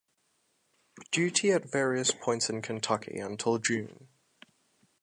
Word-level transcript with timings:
Duty 1.11 1.51
at 1.51 1.69
various 1.71 2.09
points 2.09 2.49
in 2.49 2.63
Kentucky 2.63 3.19
until 3.19 3.59
June. 3.59 4.07